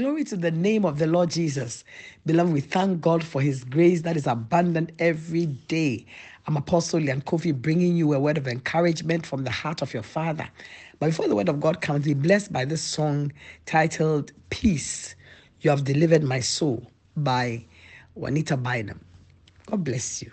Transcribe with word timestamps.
Glory 0.00 0.24
to 0.24 0.36
the 0.38 0.50
name 0.50 0.86
of 0.86 0.98
the 0.98 1.06
Lord 1.06 1.28
Jesus. 1.28 1.84
Beloved, 2.24 2.54
we 2.54 2.62
thank 2.62 3.02
God 3.02 3.22
for 3.22 3.42
his 3.42 3.64
grace 3.64 4.00
that 4.00 4.16
is 4.16 4.26
abundant 4.26 4.92
every 4.98 5.44
day. 5.44 6.06
I'm 6.46 6.56
Apostle 6.56 7.00
Lyanne 7.00 7.22
Koffi 7.22 7.54
bringing 7.54 7.98
you 7.98 8.14
a 8.14 8.18
word 8.18 8.38
of 8.38 8.48
encouragement 8.48 9.26
from 9.26 9.44
the 9.44 9.50
heart 9.50 9.82
of 9.82 9.92
your 9.92 10.02
Father. 10.02 10.48
But 11.00 11.08
before 11.08 11.28
the 11.28 11.36
word 11.36 11.50
of 11.50 11.60
God 11.60 11.82
comes, 11.82 12.06
be 12.06 12.14
blessed 12.14 12.50
by 12.50 12.64
this 12.64 12.80
song 12.80 13.30
titled 13.66 14.32
Peace. 14.48 15.16
You 15.60 15.68
have 15.68 15.84
delivered 15.84 16.22
my 16.22 16.40
soul 16.40 16.90
by 17.14 17.66
Juanita 18.14 18.56
Bynum. 18.56 19.00
God 19.66 19.84
bless 19.84 20.22
you. 20.22 20.32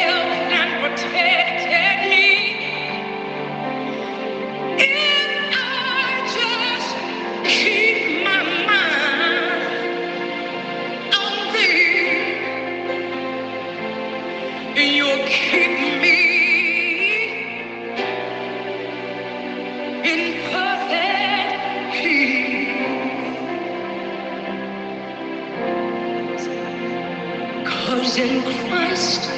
'Cause 27.91 28.17
in 28.19 28.41
Christ 28.69 29.29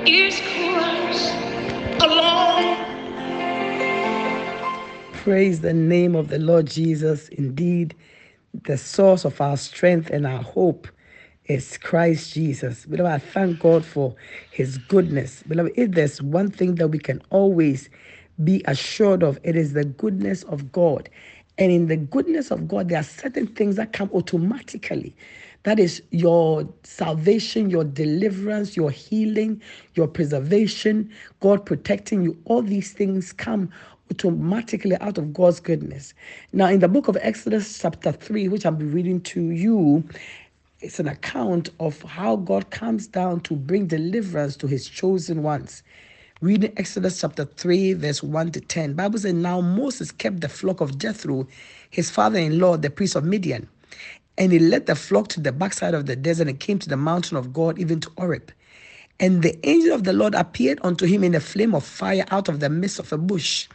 Is 0.07 0.41
Christ 0.41 1.35
alone. 2.01 2.97
Praise 5.13 5.61
the 5.63 5.73
name 5.75 6.15
of 6.15 6.29
the 6.29 6.39
Lord 6.39 6.67
Jesus. 6.67 7.29
Indeed, 7.31 7.95
the 8.65 8.79
source 8.79 9.25
of 9.25 9.41
our 9.41 9.57
strength 9.57 10.11
and 10.11 10.27
our 10.27 10.43
hope 10.43 10.87
is 11.47 11.77
Christ 11.79 12.35
Jesus. 12.35 12.87
Beloved, 12.87 13.13
I 13.13 13.19
thank 13.19 13.59
God 13.59 13.85
for 13.85 14.15
his 14.53 14.79
goodness. 14.79 15.43
Beloved, 15.49 15.73
if 15.77 15.91
there's 15.93 16.23
one 16.23 16.51
thing 16.51 16.77
that 16.77 16.89
we 16.89 16.99
can 17.01 17.21
always 17.31 17.91
be 18.45 18.63
assured 18.67 19.25
of, 19.25 19.41
it 19.43 19.57
is 19.57 19.73
the 19.73 19.85
goodness 19.85 20.45
of 20.45 20.71
God. 20.71 21.09
And 21.59 21.73
in 21.73 21.89
the 21.89 21.97
goodness 21.97 22.53
of 22.53 22.69
God, 22.69 22.89
there 22.89 23.01
are 23.01 23.05
certain 23.05 23.49
things 23.49 23.77
that 23.77 23.93
come 23.93 24.11
automatically. 24.13 25.17
That 25.67 25.81
is 25.81 26.01
your 26.13 26.69
salvation, 26.85 27.71
your 27.71 27.83
deliverance, 27.83 28.77
your 28.77 28.93
healing, 28.93 29.61
your 29.95 30.07
preservation, 30.07 31.11
God 31.41 31.67
protecting 31.67 32.23
you. 32.23 32.39
All 32.45 32.63
these 32.63 32.93
things 32.93 33.33
come 33.33 33.73
automatically 34.13 34.95
out 34.99 35.19
of 35.19 35.35
God's 35.35 35.59
goodness. 35.59 36.15
Now, 36.53 36.67
in 36.69 36.79
the 36.79 36.87
book 36.87 37.09
of 37.09 37.19
Exodus, 37.21 37.81
chapter 37.81 38.13
3, 38.13 38.47
which 38.47 38.65
I'll 38.65 38.71
be 38.71 38.85
reading 38.85 39.21
to 39.23 39.51
you, 39.51 40.09
it's 40.79 41.01
an 41.01 41.09
account 41.09 41.71
of 41.81 42.01
how 42.03 42.37
God 42.37 42.71
comes 42.71 43.09
down 43.09 43.41
to 43.41 43.57
bring 43.57 43.89
deliverance 43.89 44.55
to 44.59 44.69
his 44.69 44.89
chosen 44.89 45.43
ones. 45.43 45.83
Reading 46.41 46.75
Exodus 46.77 47.21
chapter 47.21 47.45
3, 47.45 47.95
verse 47.95 48.23
1 48.23 48.53
to 48.53 48.61
10. 48.61 48.95
Bible 48.95 49.19
says, 49.19 49.33
Now 49.33 49.61
Moses 49.61 50.13
kept 50.13 50.43
the 50.43 50.49
flock 50.49 50.81
of 50.81 50.97
Jethro, 50.97 51.49
his 51.91 52.09
father-in-law, 52.09 52.77
the 52.77 52.91
priest 52.91 53.17
of 53.17 53.25
Midian. 53.25 53.69
And 54.39 54.53
he 54.53 54.59
led 54.59 54.87
the 54.87 54.95
flock 54.95 55.29
to 55.29 55.41
the 55.41 55.53
backside 55.53 55.95
of 55.95 56.07
the 56.07 56.17
desert 56.17 56.49
and 56.49 56.61
came 56.61 56.79
to 56.81 56.89
the 56.89 56.97
mountain 56.97 57.37
of 57.37 57.53
God, 57.53 57.79
even 57.79 58.01
to 58.01 58.11
Horeb. 58.19 58.53
And 59.19 59.43
the 59.43 59.59
angel 59.67 59.95
of 59.95 60.05
the 60.05 60.13
Lord 60.13 60.35
appeared 60.35 60.79
unto 60.83 61.07
him 61.07 61.25
in 61.25 61.35
a 61.35 61.41
flame 61.41 61.75
of 61.75 61.85
fire 61.85 62.27
out 62.31 62.49
of 62.49 62.61
the 62.61 62.69
midst 62.69 62.99
of 62.99 63.13
a 63.13 63.19
bush. 63.19 63.69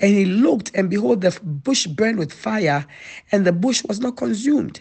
And 0.00 0.12
he 0.12 0.24
looked, 0.24 0.72
and 0.74 0.90
behold, 0.90 1.20
the 1.20 1.38
bush 1.42 1.86
burned 1.86 2.18
with 2.18 2.32
fire, 2.32 2.84
and 3.30 3.46
the 3.46 3.52
bush 3.52 3.84
was 3.84 4.00
not 4.00 4.16
consumed. 4.16 4.80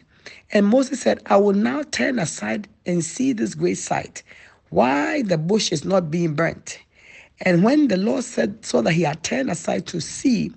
And 0.51 0.65
Moses 0.65 1.01
said, 1.01 1.21
I 1.27 1.37
will 1.37 1.53
now 1.53 1.83
turn 1.83 2.17
aside 2.19 2.67
and 2.85 3.03
see 3.03 3.33
this 3.33 3.53
great 3.53 3.77
sight, 3.77 4.23
why 4.69 5.21
the 5.21 5.37
bush 5.37 5.71
is 5.71 5.85
not 5.85 6.09
being 6.09 6.33
burnt. 6.33 6.79
And 7.41 7.63
when 7.63 7.87
the 7.87 7.97
Lord 7.97 8.23
said, 8.23 8.65
saw 8.65 8.81
that 8.81 8.93
he 8.93 9.03
had 9.03 9.23
turned 9.23 9.51
aside 9.51 9.85
to 9.87 10.01
see, 10.01 10.51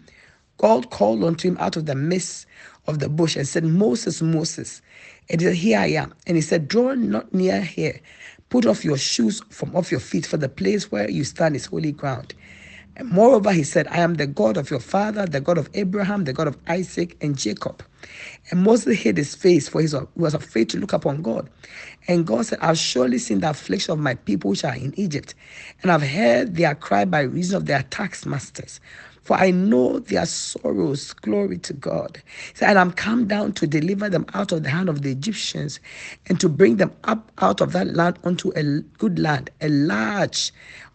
God 0.59 0.91
called 0.91 1.25
unto 1.25 1.49
him 1.49 1.59
out 1.59 1.77
of 1.77 1.87
the 1.87 1.95
midst 1.95 2.47
of 2.87 2.99
the 3.01 3.09
bush 3.09 3.37
and 3.37 3.49
said, 3.49 3.65
Moses, 3.65 4.23
Moses. 4.23 4.83
And 5.31 5.41
he 5.41 5.47
said, 5.47 5.57
Here 5.57 5.79
I 5.79 5.87
am. 5.89 6.15
And 6.27 6.37
he 6.37 6.43
said, 6.43 6.69
Draw 6.69 6.95
not 6.95 7.33
near 7.35 7.63
here. 7.63 8.01
Put 8.51 8.67
off 8.67 8.85
your 8.85 8.99
shoes 8.99 9.43
from 9.51 9.75
off 9.77 9.91
your 9.91 10.01
feet, 10.01 10.27
for 10.27 10.37
the 10.37 10.49
place 10.49 10.93
where 10.93 11.11
you 11.11 11.25
stand 11.25 11.57
is 11.57 11.67
holy 11.67 11.93
ground. 11.93 12.35
And 12.97 13.09
moreover, 13.11 13.53
he 13.53 13.65
said, 13.65 13.89
I 13.89 13.99
am 13.99 14.15
the 14.15 14.27
God 14.27 14.57
of 14.57 14.71
your 14.71 14.81
father, 14.81 15.27
the 15.27 15.41
God 15.41 15.59
of 15.59 15.69
Abraham, 15.75 16.25
the 16.25 16.33
God 16.33 16.49
of 16.49 16.59
Isaac 16.69 17.17
and 17.21 17.37
Jacob. 17.37 17.83
And 18.51 18.63
Moses 18.63 19.01
hid 19.01 19.17
his 19.17 19.35
face, 19.35 19.69
for 19.69 19.81
he 19.81 19.89
was 20.17 20.35
afraid 20.35 20.71
to 20.71 20.79
look 20.79 20.93
upon 20.93 21.23
God. 21.23 21.51
And 22.07 22.27
God 22.27 22.47
said, 22.47 22.61
I've 22.61 22.79
surely 22.79 23.19
seen 23.19 23.41
the 23.41 23.51
affliction 23.51 23.93
of 23.93 23.99
my 23.99 24.15
people 24.15 24.51
which 24.51 24.65
are 24.65 24.77
in 24.77 24.95
Egypt, 24.99 25.35
and 25.83 25.91
I've 25.91 26.03
heard 26.03 26.57
their 26.57 26.75
cry 26.77 27.05
by 27.05 27.23
reason 27.23 27.57
of 27.57 27.67
their 27.67 27.83
taskmasters. 27.85 28.81
For 29.25 29.37
I 29.39 29.51
know 29.51 30.01
their 30.01 30.27
sorrows. 30.27 31.13
Glory 31.15 31.59
to 31.59 31.73
God. 31.75 32.23
And 32.61 32.79
I'm 32.79 32.93
come 32.93 33.27
down 33.27 33.55
to 33.55 33.67
deliver 33.67 34.09
them 34.09 34.27
out 34.35 34.53
of 34.53 34.63
the 34.63 34.71
hand 34.71 34.89
of 34.89 35.03
the 35.03 35.13
Egyptians 35.13 35.81
and 36.29 36.41
to 36.41 36.49
bring 36.49 36.77
them 36.77 36.93
up 37.05 37.33
out 37.39 37.61
of 37.61 37.73
that 37.73 37.89
land 37.95 38.19
unto 38.25 38.53
a 38.57 38.81
good 38.99 39.19
land, 39.19 39.51
a 39.61 39.69
large, 39.69 40.53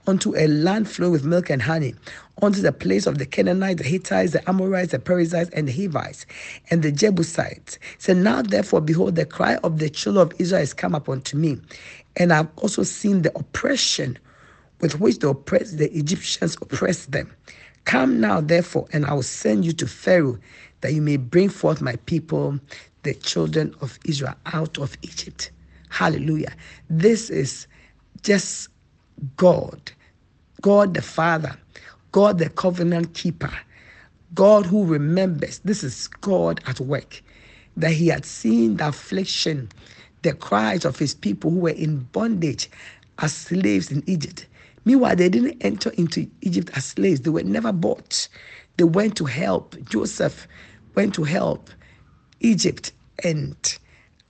unto 0.08 0.36
a 0.38 0.48
land 0.48 0.90
flowing 0.90 1.12
with 1.14 1.26
milk 1.26 1.50
and 1.50 1.62
honey, 1.64 1.96
unto 2.42 2.62
the 2.62 2.72
place 2.72 3.08
of 3.08 3.18
the 3.18 3.26
Canaanites, 3.26 3.82
the 3.82 3.88
Hittites, 3.88 4.34
the 4.34 4.48
Amorites, 4.50 4.92
the 4.92 5.00
Perizzites, 5.00 5.50
and 5.52 5.68
the 5.68 5.74
Hivites, 5.74 6.26
and 6.72 6.84
the 6.84 6.92
Jebusites. 6.92 7.80
So 7.98 8.14
now, 8.14 8.42
therefore, 8.42 8.82
behold, 8.82 9.16
the 9.16 9.26
cry 9.26 9.56
of 9.58 9.80
the 9.80 9.90
children 9.90 10.28
of 10.28 10.34
Israel 10.40 10.62
is 10.64 10.74
come 10.74 10.96
upon 10.96 11.18
unto 11.18 11.38
me. 11.38 11.60
And 12.18 12.34
I've 12.34 12.50
also 12.58 12.84
seen 12.84 13.24
the 13.24 13.38
oppression 13.38 14.18
with 14.82 15.00
which 15.00 15.20
the, 15.20 15.30
oppress, 15.30 15.72
the 15.74 15.92
Egyptians 15.98 16.58
oppressed 16.62 17.12
them. 17.12 17.32
Come 17.90 18.22
now, 18.22 18.40
therefore, 18.40 18.88
and 18.94 19.04
I 19.04 19.14
will 19.14 19.24
send 19.24 19.66
you 19.66 19.72
to 19.72 19.88
Pharaoh, 19.88 20.38
that 20.82 20.94
you 20.94 21.02
may 21.02 21.18
bring 21.18 21.50
forth 21.50 21.82
my 21.82 21.96
people, 22.06 22.60
the 23.02 23.16
children 23.16 23.74
of 23.82 23.98
Israel, 24.06 24.36
out 24.46 24.78
of 24.78 24.96
Egypt. 25.02 25.50
Hallelujah. 25.90 26.54
This 26.92 27.32
is 27.32 27.66
just 28.22 28.70
God, 29.38 29.92
God 30.62 30.94
the 30.94 31.02
Father, 31.02 31.58
God 32.12 32.38
the 32.38 32.52
covenant 32.52 33.16
keeper, 33.16 33.52
God 34.36 34.68
who 34.68 34.86
remembers. 34.86 35.58
This 35.66 35.84
is 35.84 36.08
God 36.10 36.62
at 36.68 36.80
work. 36.80 37.24
That 37.76 37.94
he 37.94 38.06
had 38.06 38.24
seen 38.24 38.78
the 38.78 38.90
affliction 38.90 39.68
the 40.22 40.34
cries 40.34 40.86
of 40.86 41.00
his 41.00 41.16
people 41.16 41.50
who 41.50 41.62
were 41.62 41.70
in 41.70 42.02
bondage 42.12 42.70
as 43.18 43.34
slaves 43.34 43.92
in 43.92 44.04
Egypt. 44.06 44.46
Meanwhile, 44.90 45.18
they 45.18 45.30
didn't 45.30 45.64
enter 45.64 45.92
into 45.92 46.28
Egypt 46.42 46.72
as 46.74 46.84
slaves, 46.86 47.22
they 47.22 47.30
were 47.30 47.44
never 47.44 47.72
bought. 47.72 48.28
They 48.78 48.86
went 48.86 49.16
to 49.18 49.26
help. 49.26 49.76
Joseph 49.88 50.48
went 50.96 51.14
to 51.14 51.24
help 51.24 51.70
Egypt, 52.40 52.92
and 53.24 53.56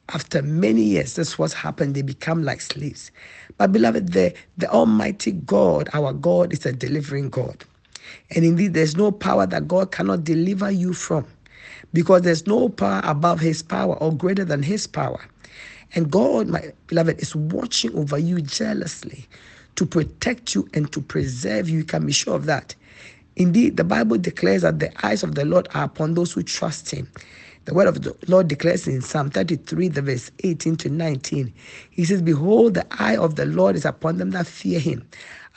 after 0.09 0.41
many 0.41 0.81
years, 0.81 1.15
this 1.15 1.39
what 1.39 1.53
happened. 1.53 1.95
They 1.95 2.01
become 2.01 2.43
like 2.43 2.59
slaves. 2.59 3.09
But 3.57 3.71
beloved, 3.71 4.11
the, 4.11 4.33
the 4.57 4.69
Almighty 4.69 5.31
God, 5.31 5.87
our 5.93 6.11
God, 6.11 6.51
is 6.51 6.65
a 6.65 6.73
delivering 6.73 7.29
God. 7.29 7.63
And 8.35 8.43
indeed, 8.43 8.73
there's 8.73 8.97
no 8.97 9.13
power 9.13 9.45
that 9.45 9.65
God 9.65 9.93
cannot 9.93 10.25
deliver 10.25 10.69
you 10.69 10.91
from 10.91 11.25
because 11.93 12.23
there's 12.23 12.47
no 12.47 12.67
power 12.67 12.99
above 13.05 13.39
his 13.39 13.63
power 13.63 13.95
or 13.95 14.13
greater 14.13 14.43
than 14.43 14.63
his 14.63 14.87
power. 14.87 15.21
And 15.95 16.11
God, 16.11 16.49
my 16.49 16.73
beloved, 16.87 17.21
is 17.21 17.33
watching 17.33 17.95
over 17.95 18.17
you 18.17 18.41
jealously 18.41 19.25
to 19.75 19.85
protect 19.85 20.55
you 20.55 20.67
and 20.73 20.91
to 20.93 21.01
preserve 21.01 21.69
you. 21.69 21.79
You 21.79 21.83
can 21.85 22.05
be 22.05 22.13
sure 22.13 22.35
of 22.35 22.45
that. 22.47 22.75
Indeed, 23.35 23.77
the 23.77 23.83
Bible 23.85 24.17
declares 24.17 24.63
that 24.63 24.79
the 24.79 24.91
eyes 25.05 25.23
of 25.23 25.35
the 25.35 25.45
Lord 25.45 25.67
are 25.73 25.85
upon 25.85 26.15
those 26.15 26.33
who 26.33 26.43
trust 26.43 26.91
him. 26.91 27.09
The 27.65 27.73
word 27.73 27.87
of 27.87 28.01
the 28.01 28.15
Lord 28.27 28.47
declares 28.47 28.87
in 28.87 29.01
Psalm 29.01 29.29
33, 29.29 29.89
the 29.89 30.01
verse 30.01 30.31
18 30.43 30.77
to 30.77 30.89
19. 30.89 31.53
He 31.91 32.05
says, 32.05 32.21
Behold, 32.21 32.75
the 32.75 32.87
eye 32.99 33.17
of 33.17 33.35
the 33.35 33.45
Lord 33.45 33.75
is 33.75 33.85
upon 33.85 34.17
them 34.17 34.31
that 34.31 34.47
fear 34.47 34.79
him, 34.79 35.07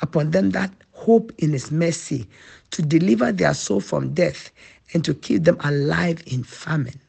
upon 0.03 0.32
them 0.32 0.50
that 0.50 0.73
hope 0.93 1.32
in 1.38 1.53
his 1.53 1.73
mercy, 1.73 2.29
to 2.73 2.82
deliver 2.82 3.32
their 3.32 3.55
soul 3.55 3.81
from 3.81 4.14
death 4.14 4.50
and 4.94 5.05
to 5.05 5.14
keep 5.14 5.44
them 5.44 5.59
alive 5.64 6.23
in 6.26 6.44
famine. 6.44 7.00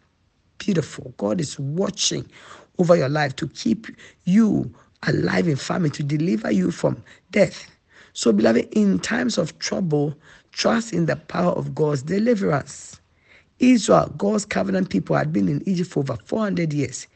Beautiful. 0.59 1.13
God 1.17 1.41
is 1.41 1.59
watching 1.59 2.29
over 2.79 2.95
your 2.95 3.09
life 3.09 3.35
to 3.37 3.47
keep 3.49 3.87
you 4.25 4.73
alive 5.07 5.47
in 5.47 5.55
famine, 5.55 5.91
to 5.91 6.03
deliver 6.03 6.51
you 6.51 6.71
from 6.71 7.03
death. 7.31 7.69
So, 8.13 8.31
beloved, 8.31 8.67
in 8.71 8.99
times 8.99 9.37
of 9.37 9.57
trouble, 9.59 10.15
trust 10.51 10.93
in 10.93 11.05
the 11.07 11.15
power 11.15 11.51
of 11.53 11.73
God's 11.73 12.03
deliverance. 12.03 12.99
Israel, 13.59 14.13
God's 14.17 14.45
covenant 14.45 14.89
people, 14.89 15.15
had 15.15 15.33
been 15.33 15.47
in 15.47 15.67
Egypt 15.67 15.89
for 15.89 16.01
over 16.01 16.17
400 16.25 16.73
years. 16.73 17.07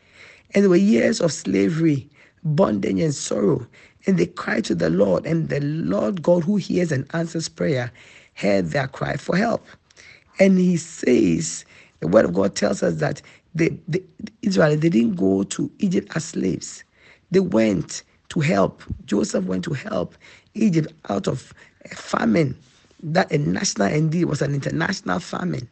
And 0.54 0.64
there 0.64 0.70
were 0.70 0.76
years 0.76 1.20
of 1.22 1.32
slavery, 1.32 2.10
bondage, 2.44 3.00
and 3.00 3.14
sorrow. 3.14 3.68
And 4.06 4.18
they 4.18 4.28
cried 4.28 4.66
to 4.66 4.76
the 4.76 4.90
Lord, 4.90 5.26
and 5.26 5.50
the 5.50 5.60
Lord 5.62 6.22
God, 6.22 6.44
who 6.44 6.56
hears 6.56 6.92
and 6.92 7.06
answers 7.14 7.50
prayer, 7.50 7.92
heard 8.36 8.68
their 8.68 8.88
cry 8.88 9.18
for 9.18 9.36
help. 9.36 9.66
And 10.40 10.58
he 10.58 10.78
says, 10.78 11.66
the 12.00 12.08
word 12.08 12.26
of 12.26 12.34
God 12.34 12.56
tells 12.56 12.84
us 12.84 12.96
that 12.96 13.22
the, 13.56 13.76
the 13.88 14.04
Israel, 14.42 14.78
they 14.78 14.90
didn't 14.90 15.16
go 15.16 15.44
to 15.44 15.72
Egypt 15.80 16.12
as 16.16 16.26
slaves. 16.26 16.84
They 17.32 17.40
went 17.40 18.04
to 18.30 18.40
help. 18.40 18.84
Joseph 19.06 19.46
went 19.46 19.64
to 19.66 19.74
help 19.74 20.16
Egypt 20.54 20.94
out 21.10 21.28
of 21.28 21.54
a 21.86 21.96
famine. 21.96 22.58
That 23.04 23.32
a 23.32 23.38
national 23.38 23.88
indeed 23.88 24.26
was 24.26 24.42
an 24.42 24.54
international 24.54 25.20
famine. 25.20 25.68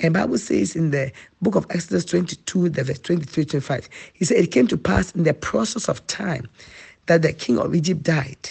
And 0.00 0.12
Bible 0.12 0.38
says 0.38 0.76
in 0.76 0.90
the 0.90 1.10
book 1.40 1.54
of 1.54 1.66
Exodus 1.70 2.04
22, 2.04 2.68
the 2.68 2.84
verse 2.84 2.98
23, 2.98 3.44
25, 3.46 3.88
he 4.12 4.24
said, 4.24 4.36
It 4.36 4.48
came 4.48 4.66
to 4.66 4.76
pass 4.76 5.12
in 5.12 5.24
the 5.24 5.32
process 5.32 5.88
of 5.88 6.06
time 6.06 6.46
that 7.06 7.22
the 7.22 7.32
king 7.32 7.58
of 7.58 7.74
Egypt 7.74 8.02
died. 8.02 8.50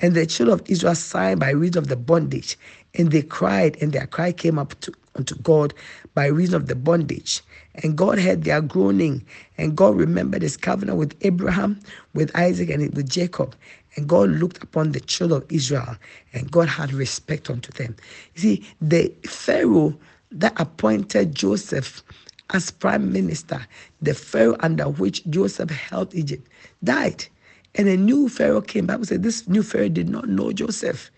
And 0.00 0.14
the 0.14 0.26
children 0.26 0.58
of 0.58 0.68
Israel 0.68 0.96
sighed 0.96 1.38
by 1.38 1.50
reason 1.50 1.78
of 1.78 1.88
the 1.88 1.96
bondage, 1.96 2.58
and 2.94 3.12
they 3.12 3.22
cried, 3.22 3.80
and 3.80 3.92
their 3.92 4.08
cry 4.08 4.32
came 4.32 4.58
up 4.58 4.78
to, 4.80 4.92
unto 5.16 5.34
God 5.36 5.74
by 6.14 6.26
reason 6.26 6.54
of 6.54 6.66
the 6.66 6.74
bondage. 6.74 7.42
And 7.76 7.96
God 7.96 8.18
heard 8.18 8.44
their 8.44 8.60
groaning, 8.60 9.24
and 9.58 9.76
God 9.76 9.96
remembered 9.96 10.42
his 10.42 10.56
covenant 10.56 10.98
with 10.98 11.16
Abraham, 11.22 11.80
with 12.14 12.34
Isaac, 12.36 12.70
and 12.70 12.94
with 12.94 13.08
Jacob. 13.08 13.54
And 13.96 14.08
God 14.08 14.30
looked 14.30 14.62
upon 14.62 14.92
the 14.92 15.00
children 15.00 15.42
of 15.42 15.52
Israel, 15.52 15.96
and 16.32 16.50
God 16.50 16.68
had 16.68 16.92
respect 16.92 17.50
unto 17.50 17.72
them. 17.72 17.96
You 18.34 18.40
see, 18.40 18.66
the 18.80 19.08
Pharaoh 19.26 19.96
that 20.32 20.58
appointed 20.58 21.34
Joseph 21.34 22.02
as 22.50 22.70
prime 22.70 23.12
minister, 23.12 23.66
the 24.00 24.14
Pharaoh 24.14 24.56
under 24.60 24.84
which 24.84 25.24
Joseph 25.28 25.70
held 25.70 26.14
Egypt, 26.14 26.46
died. 26.84 27.26
And 27.74 27.88
a 27.88 27.96
new 27.96 28.28
Pharaoh 28.28 28.60
came. 28.60 28.86
Bible 28.86 29.06
said 29.06 29.22
this 29.22 29.48
new 29.48 29.62
Pharaoh 29.62 29.88
did 29.88 30.08
not 30.08 30.28
know 30.28 30.52
Joseph. 30.52 31.10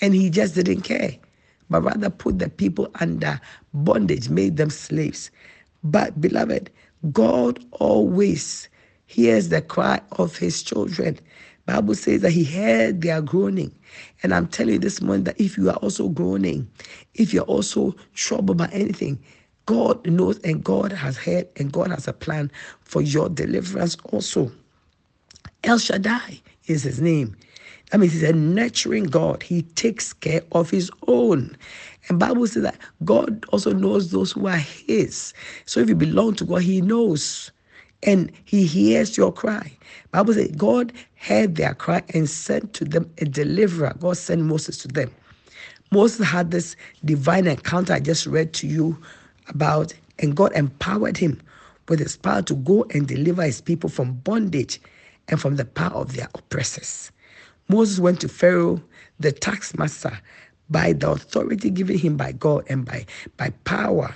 And 0.00 0.14
he 0.14 0.30
just 0.30 0.54
didn't 0.54 0.82
care. 0.82 1.16
But 1.70 1.82
rather 1.82 2.10
put 2.10 2.38
the 2.38 2.48
people 2.50 2.90
under 2.96 3.40
bondage, 3.74 4.28
made 4.30 4.56
them 4.56 4.70
slaves. 4.70 5.30
But 5.84 6.20
beloved, 6.20 6.70
God 7.12 7.64
always 7.72 8.68
hears 9.06 9.48
the 9.50 9.62
cry 9.62 10.00
of 10.12 10.36
his 10.36 10.62
children. 10.62 11.18
Bible 11.66 11.94
says 11.94 12.22
that 12.22 12.32
he 12.32 12.44
heard 12.44 13.02
their 13.02 13.20
groaning. 13.22 13.72
And 14.22 14.34
I'm 14.34 14.46
telling 14.48 14.74
you 14.74 14.78
this 14.80 15.02
morning 15.02 15.24
that 15.24 15.40
if 15.40 15.56
you 15.58 15.70
are 15.70 15.76
also 15.76 16.08
groaning, 16.08 16.68
if 17.14 17.34
you're 17.34 17.44
also 17.44 17.94
troubled 18.14 18.58
by 18.58 18.68
anything, 18.72 19.18
God 19.66 20.06
knows 20.06 20.38
and 20.40 20.64
God 20.64 20.92
has 20.92 21.16
heard 21.16 21.48
and 21.56 21.72
God 21.72 21.90
has 21.90 22.08
a 22.08 22.12
plan 22.12 22.50
for 22.80 23.02
your 23.02 23.28
deliverance 23.28 23.96
also. 24.12 24.50
El 25.64 25.78
Shaddai 25.78 26.40
is 26.66 26.84
his 26.84 27.00
name. 27.00 27.36
That 27.90 28.00
means 28.00 28.14
he's 28.14 28.22
a 28.24 28.32
nurturing 28.32 29.04
God. 29.04 29.42
He 29.42 29.62
takes 29.62 30.12
care 30.12 30.42
of 30.52 30.70
his 30.70 30.90
own. 31.06 31.56
And 32.08 32.18
Bible 32.18 32.46
says 32.46 32.64
that 32.64 32.78
God 33.04 33.44
also 33.50 33.72
knows 33.72 34.10
those 34.10 34.32
who 34.32 34.46
are 34.46 34.56
his. 34.56 35.32
So 35.66 35.80
if 35.80 35.88
you 35.88 35.94
belong 35.94 36.34
to 36.36 36.44
God, 36.44 36.62
he 36.62 36.80
knows. 36.80 37.52
And 38.02 38.30
he 38.44 38.66
hears 38.66 39.16
your 39.16 39.32
cry. 39.32 39.76
Bible 40.10 40.34
says 40.34 40.50
God 40.56 40.92
heard 41.16 41.56
their 41.56 41.74
cry 41.74 42.02
and 42.12 42.28
sent 42.28 42.74
to 42.74 42.84
them 42.84 43.10
a 43.18 43.24
deliverer. 43.24 43.94
God 43.98 44.16
sent 44.16 44.42
Moses 44.42 44.78
to 44.78 44.88
them. 44.88 45.12
Moses 45.92 46.26
had 46.26 46.50
this 46.50 46.76
divine 47.04 47.46
encounter 47.46 47.94
I 47.94 48.00
just 48.00 48.26
read 48.26 48.52
to 48.54 48.66
you 48.66 49.00
about, 49.48 49.94
and 50.18 50.36
God 50.36 50.52
empowered 50.54 51.16
him 51.16 51.40
with 51.88 52.00
his 52.00 52.16
power 52.16 52.42
to 52.42 52.54
go 52.54 52.84
and 52.90 53.06
deliver 53.06 53.42
his 53.42 53.60
people 53.60 53.88
from 53.88 54.14
bondage 54.14 54.80
and 55.28 55.40
from 55.40 55.56
the 55.56 55.64
power 55.64 55.94
of 55.94 56.14
their 56.14 56.28
oppressors. 56.34 57.12
Moses 57.68 57.98
went 57.98 58.20
to 58.20 58.28
Pharaoh, 58.28 58.80
the 59.18 59.32
tax 59.32 59.76
master, 59.76 60.18
by 60.70 60.92
the 60.92 61.10
authority 61.10 61.70
given 61.70 61.98
him 61.98 62.16
by 62.16 62.32
God 62.32 62.64
and 62.68 62.84
by, 62.84 63.06
by 63.36 63.50
power 63.64 64.14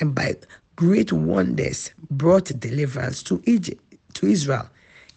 and 0.00 0.14
by 0.14 0.36
great 0.76 1.12
wonders, 1.12 1.90
brought 2.10 2.46
deliverance 2.60 3.22
to 3.24 3.42
Egypt, 3.46 3.82
to 4.14 4.26
Israel. 4.26 4.68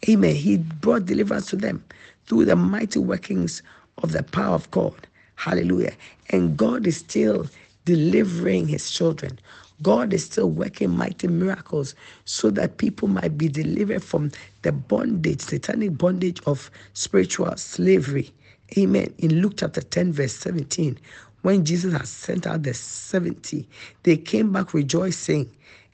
Amen. 0.10 0.36
He 0.36 0.58
brought 0.58 1.06
deliverance 1.06 1.48
to 1.48 1.56
them 1.56 1.84
through 2.28 2.46
the 2.46 2.56
mighty 2.56 3.00
workings 3.00 3.62
of 4.04 4.12
the 4.12 4.24
power 4.24 4.56
of 4.56 4.70
God. 4.72 5.08
Hallelujah. 5.36 5.94
And 6.30 6.58
God 6.58 6.88
is 6.88 6.98
still 6.98 7.48
delivering 7.86 8.68
his 8.68 8.92
children. 8.92 9.40
God 9.82 10.14
is 10.14 10.26
still 10.26 10.50
working 10.50 10.90
mighty 10.96 11.28
miracles 11.28 11.96
so 12.24 12.50
that 12.52 12.78
people 12.78 13.08
might 13.08 13.38
be 13.38 13.50
delivered 13.50 14.04
from 14.04 14.32
the 14.62 14.72
bondage, 14.72 15.42
satanic 15.42 15.98
bondage 15.98 16.42
of 16.46 16.72
spiritual 16.94 17.56
slavery. 17.58 18.32
Amen. 18.78 19.14
In 19.18 19.42
Luke 19.42 19.54
chapter 19.58 19.82
10, 19.82 20.14
verse 20.14 20.34
17, 20.34 20.98
when 21.42 21.66
Jesus 21.66 21.94
had 21.94 22.08
sent 22.08 22.48
out 22.48 22.64
the 22.64 22.74
70, 22.74 23.68
they 24.04 24.18
came 24.18 24.52
back 24.52 24.74
rejoicing. 24.74 25.50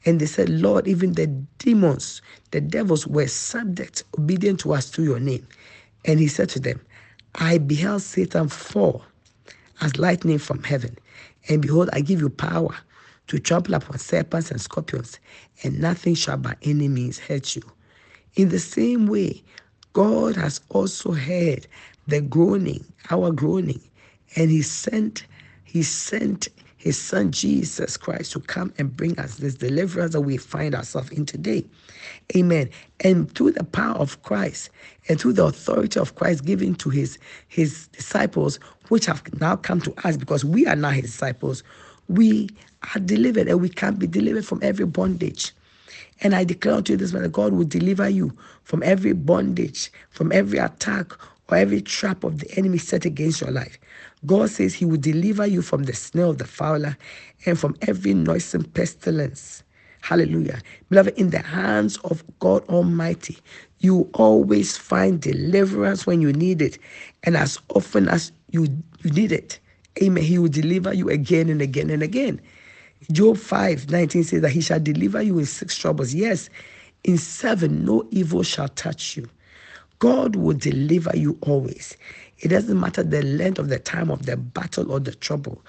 And 0.06 0.20
they 0.20 0.26
said, 0.26 0.50
Lord, 0.50 0.88
even 0.88 1.14
the 1.14 1.28
demons, 1.60 2.22
the 2.52 2.62
devils 2.62 3.06
were 3.06 3.28
subject, 3.28 4.04
obedient 4.18 4.60
to 4.62 4.74
us 4.74 4.90
through 4.90 5.06
your 5.06 5.20
name. 5.20 5.46
And 6.06 6.20
he 6.20 6.28
said 6.28 6.50
to 6.50 6.60
them, 6.60 6.82
I 7.36 7.58
beheld 7.60 8.02
Satan 8.02 8.50
fall 8.50 9.04
as 9.82 9.98
lightning 9.98 10.40
from 10.40 10.64
heaven. 10.64 10.98
And 11.50 11.62
behold, 11.62 11.90
I 11.94 12.02
give 12.02 12.20
you 12.22 12.30
power 12.30 12.76
to 13.32 13.40
trample 13.40 13.76
upon 13.76 13.98
serpents 13.98 14.52
and 14.52 14.60
scorpions, 14.60 15.18
and 15.64 15.80
nothing 15.80 16.14
shall 16.14 16.36
by 16.36 16.54
any 16.64 16.90
means 16.90 17.18
hurt 17.18 17.56
you. 17.56 17.62
In 18.36 18.50
the 18.50 18.60
same 18.60 19.08
way, 19.08 19.42
God 19.94 20.36
has 20.36 20.60
also 20.68 21.14
heard 21.14 21.66
the 22.08 22.20
groaning, 22.20 22.84
our 23.10 23.32
groaning, 23.32 23.80
and 24.36 24.52
He 24.52 24.62
sent, 24.62 25.26
He 25.64 25.82
sent 25.82 26.50
His 26.76 27.00
Son 27.00 27.32
Jesus 27.32 27.96
Christ 27.96 28.34
to 28.34 28.42
come 28.42 28.74
and 28.78 28.98
bring 28.98 29.18
us 29.18 29.38
this 29.38 29.56
deliverance 29.56 30.12
that 30.12 30.22
we 30.22 30.36
find 30.36 30.76
ourselves 30.76 31.12
in 31.12 31.26
today. 31.26 31.64
Amen. 32.36 32.70
And 33.00 33.34
through 33.34 33.52
the 33.52 33.64
power 33.64 33.96
of 33.96 34.22
Christ 34.24 34.72
and 35.08 35.22
through 35.22 35.34
the 35.34 35.46
authority 35.46 36.02
of 36.02 36.16
Christ 36.16 36.44
given 36.44 36.76
to 36.76 36.90
his, 36.90 37.18
his 37.48 37.88
disciples, 37.88 38.60
which 38.90 39.06
have 39.06 39.24
now 39.40 39.56
come 39.56 39.80
to 39.80 39.94
us 40.06 40.18
because 40.18 40.44
we 40.44 40.68
are 40.68 40.76
now 40.76 40.90
his 40.90 41.04
disciples, 41.04 41.64
we 42.10 42.50
are 42.96 43.00
delivered 43.00 43.48
and 43.48 43.62
we 43.62 43.70
can 43.70 43.96
be 43.96 44.08
delivered 44.08 44.46
from 44.46 44.60
every 44.64 44.86
bondage. 44.86 45.54
And 46.22 46.36
I 46.36 46.44
declare 46.44 46.76
unto 46.76 46.94
you 46.94 46.98
this 46.98 47.14
man 47.14 47.24
that 47.24 47.32
God 47.32 47.54
will 47.54 47.66
deliver 47.66 48.08
you 48.10 48.36
from 48.64 48.84
every 48.84 49.14
bondage, 49.14 49.92
from 50.10 50.32
every 50.32 50.60
attack 50.60 51.12
or 51.50 51.58
every 51.58 51.82
trap 51.82 52.24
of 52.24 52.40
the 52.40 52.52
enemy 52.58 52.78
set 52.78 53.06
against 53.06 53.42
your 53.42 53.52
life. 53.52 53.78
God 54.26 54.50
says 54.50 54.74
he 54.74 54.86
will 54.86 54.98
deliver 54.98 55.48
you 55.48 55.62
from 55.62 55.84
the 55.84 55.94
snare 55.94 56.26
of 56.28 56.38
the 56.38 56.46
fowler 56.46 56.98
and 57.46 57.60
from 57.60 57.76
every 57.84 58.14
noisome 58.14 58.64
pestilence. 58.66 59.64
Hallelujah. 60.02 60.62
Beloved, 60.90 61.18
in 61.18 61.30
the 61.30 61.40
hands 61.42 61.98
of 62.00 62.24
God 62.40 62.68
Almighty, 62.70 63.38
you 63.80 64.10
always 64.14 64.78
find 64.78 65.22
deliverance 65.22 66.06
when 66.08 66.22
you 66.22 66.34
need 66.34 66.62
it. 66.62 66.78
And 67.24 67.38
as 67.38 67.60
often 67.76 68.08
as 68.10 68.32
you, 68.52 68.68
you 69.04 69.12
need 69.12 69.32
it, 69.32 69.60
amen, 70.02 70.24
he 70.24 70.40
will 70.40 70.50
deliver 70.50 70.94
you 70.94 71.10
again 71.10 71.50
and 71.50 71.62
again 71.62 71.90
and 71.90 72.04
again. 72.04 72.42
Job 73.12 73.38
5 73.38 73.90
19 73.90 74.24
says 74.24 74.42
that 74.42 74.52
he 74.52 74.62
shall 74.62 74.80
deliver 74.80 75.22
you 75.22 75.40
in 75.40 75.46
six 75.46 75.78
troubles. 75.78 76.14
Yes, 76.14 76.50
in 77.04 77.18
seven, 77.18 77.86
no 77.86 78.08
evil 78.12 78.44
shall 78.44 78.70
touch 78.70 79.18
you. 79.18 79.30
God 80.00 80.36
will 80.36 80.58
deliver 80.58 81.12
you 81.16 81.38
always. 81.42 81.98
It 82.40 82.50
doesn't 82.50 82.80
matter 82.80 83.04
the 83.04 83.22
length 83.24 83.60
of 83.60 83.70
the 83.70 83.80
time 83.80 84.10
of 84.10 84.26
the 84.26 84.38
battle 84.38 84.92
or 84.92 85.00
the 85.00 85.14
trouble. 85.14 85.62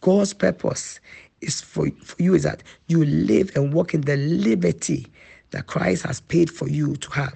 God's 0.00 0.34
purpose 0.34 1.00
is 1.40 1.60
for, 1.60 1.88
for 2.02 2.22
you 2.22 2.34
is 2.34 2.42
that 2.42 2.62
you 2.88 3.04
live 3.04 3.50
and 3.54 3.72
walk 3.72 3.94
in 3.94 4.02
the 4.02 4.16
liberty 4.16 5.06
that 5.50 5.66
Christ 5.66 6.04
has 6.04 6.20
paid 6.20 6.50
for 6.50 6.68
you 6.68 6.96
to 6.96 7.10
have. 7.12 7.34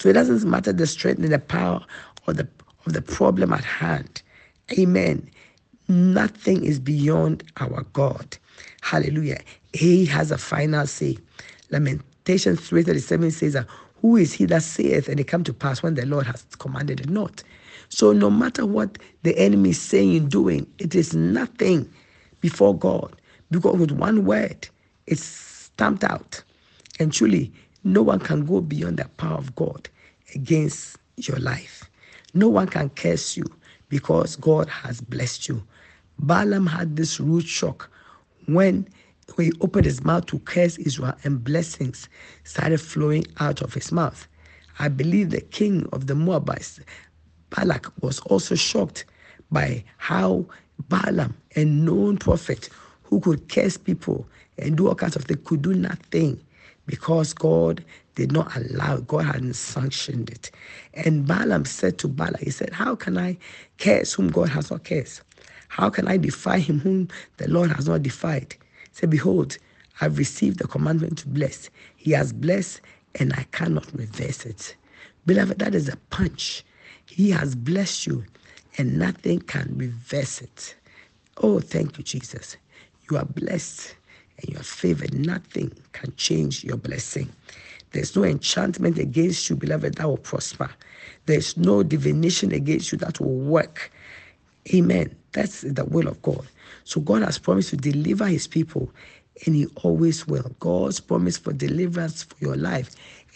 So 0.00 0.08
it 0.08 0.14
doesn't 0.14 0.48
matter 0.48 0.72
the 0.72 0.86
strength 0.86 1.22
and 1.22 1.32
the 1.32 1.38
power 1.38 1.84
or 2.26 2.34
the 2.34 2.48
of 2.86 2.92
the 2.92 3.02
problem 3.02 3.52
at 3.52 3.64
hand. 3.64 4.22
Amen. 4.78 5.28
Nothing 5.88 6.64
is 6.64 6.80
beyond 6.80 7.44
our 7.58 7.82
God. 7.92 8.38
Hallelujah. 8.82 9.40
He 9.72 10.06
has 10.06 10.30
a 10.30 10.38
final 10.38 10.86
say. 10.86 11.18
Lamentations 11.70 12.60
3:37 12.60 13.32
says 13.32 13.52
that 13.54 13.66
who 14.00 14.16
is 14.16 14.32
he 14.34 14.46
that 14.46 14.62
saith 14.62 15.08
and 15.08 15.20
it 15.20 15.24
come 15.28 15.44
to 15.44 15.52
pass 15.54 15.82
when 15.82 15.94
the 15.94 16.06
Lord 16.06 16.26
has 16.26 16.44
commanded 16.58 17.00
it 17.00 17.10
not? 17.10 17.42
So 17.88 18.12
no 18.12 18.30
matter 18.30 18.66
what 18.66 18.98
the 19.22 19.36
enemy 19.38 19.70
is 19.70 19.80
saying 19.80 20.16
and 20.16 20.30
doing, 20.30 20.66
it 20.78 20.94
is 20.94 21.14
nothing 21.14 21.90
before 22.40 22.76
God. 22.76 23.14
Because 23.50 23.78
with 23.78 23.92
one 23.92 24.24
word, 24.24 24.68
it's 25.06 25.22
stamped 25.22 26.04
out. 26.04 26.42
And 26.98 27.12
truly, 27.12 27.52
no 27.84 28.02
one 28.02 28.20
can 28.20 28.44
go 28.46 28.60
beyond 28.60 28.98
the 28.98 29.08
power 29.16 29.38
of 29.38 29.54
God 29.54 29.88
against 30.34 30.98
your 31.16 31.38
life. 31.38 31.88
No 32.34 32.48
one 32.48 32.68
can 32.68 32.90
curse 32.90 33.36
you 33.36 33.44
because 33.88 34.36
God 34.36 34.68
has 34.68 35.00
blessed 35.00 35.48
you. 35.48 35.62
Balaam 36.18 36.66
had 36.66 36.96
this 36.96 37.20
rude 37.20 37.46
shock 37.46 37.90
when 38.46 38.88
he 39.38 39.52
opened 39.60 39.86
his 39.86 40.04
mouth 40.04 40.26
to 40.26 40.38
curse 40.40 40.78
Israel 40.78 41.14
and 41.24 41.42
blessings 41.44 42.08
started 42.44 42.80
flowing 42.80 43.26
out 43.40 43.62
of 43.62 43.74
his 43.74 43.92
mouth. 43.92 44.28
I 44.78 44.88
believe 44.88 45.30
the 45.30 45.40
king 45.40 45.88
of 45.92 46.06
the 46.06 46.14
Moabites, 46.14 46.80
Balak, 47.50 47.92
was 48.02 48.20
also 48.20 48.54
shocked 48.54 49.06
by 49.50 49.84
how 49.98 50.46
Balaam, 50.88 51.36
a 51.56 51.64
known 51.64 52.18
prophet 52.18 52.68
who 53.04 53.20
could 53.20 53.48
curse 53.48 53.76
people 53.76 54.26
and 54.58 54.76
do 54.76 54.88
all 54.88 54.94
kinds 54.94 55.16
of 55.16 55.24
things, 55.24 55.40
could 55.44 55.62
do 55.62 55.74
nothing 55.74 56.40
because 56.86 57.34
God 57.34 57.84
did 58.16 58.32
not 58.32 58.54
allow. 58.56 58.98
God 58.98 59.26
hadn't 59.26 59.54
sanctioned 59.54 60.30
it. 60.30 60.50
And 60.94 61.26
Balaam 61.26 61.64
said 61.64 61.98
to 61.98 62.08
Balak, 62.08 62.40
he 62.40 62.50
said, 62.50 62.72
How 62.72 62.94
can 62.96 63.18
I 63.18 63.38
curse 63.78 64.14
whom 64.14 64.28
God 64.28 64.50
has 64.50 64.70
not 64.70 64.84
cursed? 64.84 65.22
How 65.74 65.90
can 65.90 66.06
I 66.06 66.18
defy 66.18 66.60
him 66.60 66.78
whom 66.78 67.08
the 67.38 67.48
Lord 67.50 67.72
has 67.72 67.88
not 67.88 68.04
defied? 68.04 68.54
Say, 68.92 69.08
Behold, 69.08 69.58
I've 70.00 70.18
received 70.18 70.60
the 70.60 70.68
commandment 70.68 71.18
to 71.18 71.28
bless. 71.28 71.68
He 71.96 72.12
has 72.12 72.32
blessed, 72.32 72.80
and 73.16 73.32
I 73.32 73.42
cannot 73.50 73.92
reverse 73.92 74.46
it. 74.46 74.76
Beloved, 75.26 75.58
that 75.58 75.74
is 75.74 75.88
a 75.88 75.96
punch. 76.10 76.64
He 77.06 77.32
has 77.32 77.56
blessed 77.56 78.06
you, 78.06 78.24
and 78.78 79.00
nothing 79.00 79.40
can 79.40 79.74
reverse 79.76 80.40
it. 80.42 80.76
Oh, 81.38 81.58
thank 81.58 81.98
you, 81.98 82.04
Jesus. 82.04 82.56
You 83.10 83.16
are 83.18 83.24
blessed 83.24 83.96
and 84.38 84.50
you 84.54 84.60
are 84.60 84.64
favored. 84.64 85.12
Nothing 85.14 85.72
can 85.92 86.14
change 86.16 86.62
your 86.62 86.76
blessing. 86.76 87.30
There's 87.90 88.14
no 88.16 88.24
enchantment 88.24 88.98
against 88.98 89.50
you, 89.50 89.56
beloved, 89.56 89.96
that 89.96 90.06
will 90.06 90.18
prosper. 90.18 90.70
There's 91.26 91.56
no 91.56 91.82
divination 91.82 92.52
against 92.52 92.92
you 92.92 92.98
that 92.98 93.20
will 93.20 93.36
work. 93.38 93.90
Amen. 94.72 95.14
That's 95.32 95.62
the 95.62 95.84
will 95.84 96.08
of 96.08 96.22
God. 96.22 96.46
So 96.84 97.00
God 97.00 97.22
has 97.22 97.38
promised 97.38 97.70
to 97.70 97.76
deliver 97.76 98.26
his 98.26 98.46
people, 98.46 98.90
and 99.46 99.54
he 99.56 99.66
always 99.82 100.26
will. 100.26 100.54
God's 100.60 101.00
promise 101.00 101.38
for 101.38 101.52
deliverance 101.52 102.22
for 102.22 102.36
your 102.40 102.56
life 102.56 102.90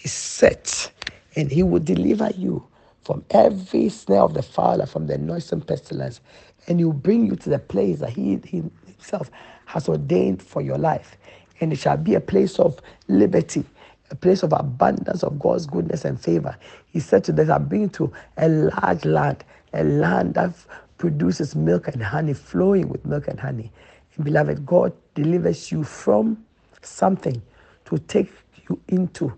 is 0.05 0.13
set, 0.13 0.93
and 1.37 1.51
he 1.51 1.63
will 1.65 1.81
deliver 1.81 2.31
you 2.37 2.67
from 3.03 3.25
every 3.31 3.89
snare 3.91 4.23
of 4.23 4.35
the 4.35 4.43
fowler, 4.43 4.87
from 4.87 5.07
the 5.07 5.19
noisome 5.19 5.63
pestilence, 5.63 6.21
and 6.69 6.79
he 6.81 6.85
will 6.85 6.93
bring 6.93 7.27
you 7.27 7.37
to 7.37 7.51
the 7.51 7.59
place 7.59 8.01
that 8.01 8.11
he, 8.11 8.39
he 8.47 8.63
himself 8.87 9.31
has 9.67 9.89
ordained 9.89 10.43
for 10.43 10.63
your 10.63 10.79
life. 10.79 11.17
And 11.61 11.73
it 11.73 11.77
shall 11.79 11.97
be 11.97 12.15
a 12.15 12.21
place 12.21 12.59
of 12.59 12.81
liberty, 13.09 13.65
a 14.11 14.17
place 14.17 14.43
of 14.43 14.53
abundance 14.53 15.23
of 15.25 15.39
God's 15.39 15.67
goodness 15.67 16.05
and 16.05 16.21
favor. 16.21 16.57
He 16.89 17.01
said 17.01 17.25
to 17.25 17.33
them, 17.33 17.51
I 17.51 17.59
bring 17.59 17.83
you 17.83 17.89
to 17.91 18.13
a 18.39 18.49
large 18.49 19.05
land, 19.05 19.45
a 19.73 19.85
land 19.85 20.35
that 20.35 20.55
produces 20.99 21.55
milk 21.57 21.89
and 21.89 22.03
honey, 22.03 22.35
flowing 22.35 22.89
with 22.89 23.05
milk 23.05 23.29
and 23.29 23.41
honey. 23.41 23.71
And 24.17 24.25
beloved, 24.25 24.67
God 24.67 24.93
delivers 25.15 25.71
you 25.73 25.85
from 25.85 26.45
something 26.83 27.41
to 27.87 27.99
take 27.99 28.33
you 28.69 28.81
into. 28.89 29.33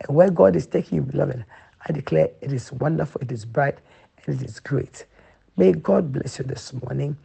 And 0.00 0.16
where 0.16 0.30
God 0.30 0.56
is 0.56 0.66
taking 0.66 0.96
you, 0.96 1.02
beloved, 1.02 1.44
I 1.88 1.92
declare 1.92 2.30
it 2.40 2.52
is 2.52 2.72
wonderful, 2.72 3.20
it 3.22 3.32
is 3.32 3.44
bright, 3.44 3.78
and 4.26 4.40
it 4.40 4.44
is 4.44 4.60
great. 4.60 5.06
May 5.56 5.72
God 5.72 6.12
bless 6.12 6.38
you 6.38 6.44
this 6.44 6.72
morning 6.72 7.16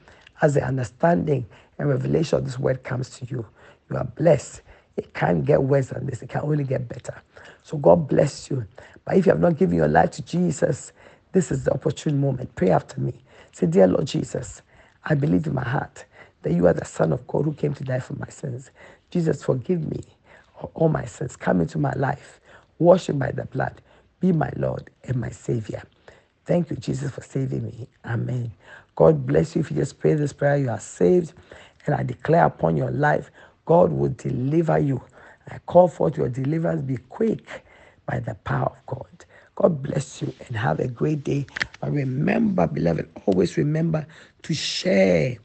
as 0.42 0.54
the 0.56 0.64
understanding 0.64 1.46
and 1.78 1.90
revelation 1.90 2.40
of 2.40 2.46
this 2.46 2.60
word 2.60 2.84
comes 2.84 3.10
to 3.20 3.26
you. 3.26 3.46
You 3.90 3.98
are 3.98 4.06
blessed. 4.06 4.62
It 4.98 5.14
can't 5.14 5.46
get 5.46 5.62
worse 5.64 5.88
than 5.88 6.06
this, 6.06 6.22
it 6.22 6.30
can 6.30 6.42
only 6.42 6.64
get 6.64 6.88
better. 6.88 7.22
So 7.64 7.78
God 7.78 8.08
bless 8.08 8.50
you. 8.50 8.66
But 9.06 9.18
if 9.18 9.26
you 9.26 9.32
have 9.32 9.42
not 9.42 9.58
given 9.58 9.76
your 9.76 9.88
life 9.88 10.12
to 10.12 10.22
Jesus, 10.22 10.94
this 11.34 11.52
is 11.52 11.66
the 11.66 11.74
opportune 11.74 12.20
moment. 12.20 12.56
Pray 12.56 12.72
after 12.72 13.00
me. 13.02 13.14
Say, 13.54 13.68
Dear 13.68 13.88
Lord 13.88 14.08
Jesus, 14.08 14.62
I 15.06 15.16
believe 15.16 15.48
in 15.48 15.56
my 15.56 15.66
heart 15.68 16.06
that 16.44 16.54
you 16.54 16.68
are 16.68 16.74
the 16.74 16.86
Son 16.86 17.14
of 17.14 17.28
God 17.28 17.46
who 17.46 17.54
came 17.54 17.74
to 17.76 17.84
die 17.84 18.00
for 18.02 18.16
my 18.16 18.30
sins. 18.30 18.72
Jesus, 19.12 19.44
forgive 19.44 19.90
me 19.90 20.02
all 20.76 20.90
my 20.90 21.06
sins. 21.06 21.36
Come 21.38 21.62
into 21.62 21.78
my 21.80 21.94
life. 21.94 22.40
Wash 22.80 23.10
me 23.10 23.16
by 23.18 23.32
the 23.32 23.46
blood. 23.46 23.82
Be 24.22 24.32
my 24.34 24.52
Lord 24.58 24.90
and 25.06 25.18
my 25.18 25.30
Savior. 25.30 25.84
Thank 26.46 26.72
you, 26.72 26.78
Jesus, 26.78 27.12
for 27.12 27.22
saving 27.24 27.64
me. 27.66 27.88
Amen. 28.06 28.52
God 28.96 29.26
bless 29.26 29.56
you. 29.56 29.62
If 29.62 29.72
you 29.72 29.78
just 29.78 30.00
pray 30.00 30.16
this 30.16 30.34
prayer, 30.34 30.58
you 30.58 30.70
are 30.70 30.80
saved. 30.80 31.34
And 31.86 31.96
I 31.96 32.04
declare 32.04 32.46
upon 32.46 32.78
your 32.78 32.92
life, 32.92 33.32
God 33.66 33.92
will 33.94 34.14
deliver 34.18 34.80
you. 34.80 35.02
I 35.50 35.60
call 35.60 35.88
forth 35.90 36.18
your 36.18 36.30
deliverance. 36.30 36.82
Be 36.84 36.98
quick 36.98 37.66
by 38.08 38.20
the 38.20 38.36
power 38.36 38.68
of 38.78 38.86
God. 38.88 39.26
God 39.56 39.84
bless 39.84 40.22
you 40.22 40.36
and 40.48 40.58
have 40.58 40.80
a 40.80 40.88
great 40.90 41.24
day. 41.24 41.48
But 41.82 41.92
remember, 41.94 42.68
beloved, 42.68 43.10
always 43.28 43.58
remember 43.58 44.08
to 44.44 44.54
share 44.56 45.38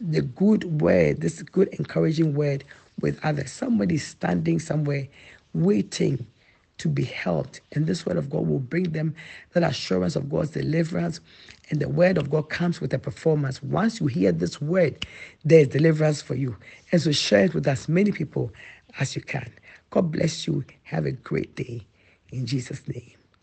the 0.00 0.22
good 0.22 0.64
word, 0.82 1.22
this 1.22 1.42
good 1.42 1.68
encouraging 1.68 2.34
word 2.34 2.64
with 3.00 3.20
others. 3.24 3.52
Somebody 3.52 3.98
standing 3.98 4.60
somewhere 4.60 5.08
waiting 5.54 6.26
to 6.78 6.88
be 6.90 7.04
helped. 7.04 7.62
And 7.72 7.86
this 7.86 8.06
word 8.06 8.18
of 8.18 8.30
God 8.30 8.48
will 8.48 8.60
bring 8.60 8.92
them 8.92 9.14
that 9.54 9.62
assurance 9.64 10.16
of 10.16 10.30
God's 10.30 10.50
deliverance. 10.50 11.20
And 11.70 11.80
the 11.80 11.88
word 11.88 12.18
of 12.18 12.30
God 12.30 12.50
comes 12.50 12.80
with 12.82 12.92
a 12.94 13.00
performance. 13.00 13.62
Once 13.62 14.00
you 14.00 14.08
hear 14.08 14.32
this 14.32 14.60
word, 14.60 15.06
there's 15.44 15.68
deliverance 15.68 16.22
for 16.22 16.34
you. 16.36 16.56
And 16.92 17.00
so 17.00 17.12
share 17.12 17.46
it 17.46 17.54
with 17.54 17.68
as 17.68 17.88
many 17.88 18.12
people 18.12 18.52
as 19.00 19.16
you 19.16 19.22
can. 19.22 19.52
God 19.90 20.12
bless 20.12 20.46
you. 20.48 20.64
Have 20.84 21.06
a 21.06 21.12
great 21.12 21.56
day. 21.56 21.86
In 22.30 22.46
Jesus' 22.46 22.86
name, 22.88 23.12